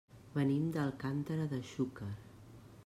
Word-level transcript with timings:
Venim 0.37 0.63
d'Alcàntera 0.77 1.47
de 1.53 1.61
Xúquer. 1.75 2.13